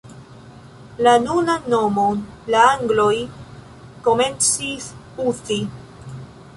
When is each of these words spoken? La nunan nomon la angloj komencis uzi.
La 1.07 1.11
nunan 1.25 1.67
nomon 1.73 2.23
la 2.55 2.63
angloj 2.71 3.13
komencis 4.09 4.93
uzi. 5.33 5.63